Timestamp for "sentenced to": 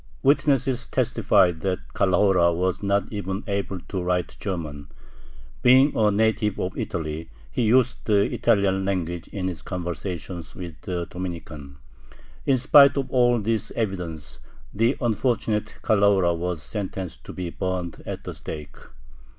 16.63-17.31